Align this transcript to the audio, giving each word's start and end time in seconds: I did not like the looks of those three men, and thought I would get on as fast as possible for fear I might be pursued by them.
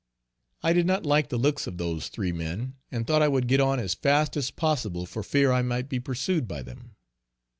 I 0.63 0.73
did 0.73 0.87
not 0.87 1.05
like 1.05 1.29
the 1.29 1.37
looks 1.37 1.67
of 1.67 1.77
those 1.77 2.07
three 2.07 2.31
men, 2.31 2.73
and 2.89 3.05
thought 3.05 3.21
I 3.21 3.27
would 3.27 3.47
get 3.47 3.59
on 3.59 3.79
as 3.79 3.93
fast 3.93 4.35
as 4.35 4.49
possible 4.49 5.05
for 5.05 5.21
fear 5.21 5.51
I 5.51 5.61
might 5.61 5.89
be 5.89 5.99
pursued 5.99 6.47
by 6.47 6.63
them. 6.63 6.95